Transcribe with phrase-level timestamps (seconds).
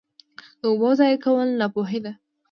[0.59, 2.11] د اوبو ضایع کول ناپوهي ده.